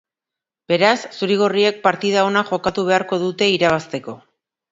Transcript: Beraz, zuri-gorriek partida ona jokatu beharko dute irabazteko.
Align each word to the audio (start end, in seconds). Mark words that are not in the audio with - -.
Beraz, 0.71 0.95
zuri-gorriek 1.17 1.77
partida 1.83 2.23
ona 2.29 2.43
jokatu 2.49 2.87
beharko 2.89 3.19
dute 3.27 3.53
irabazteko. 3.59 4.19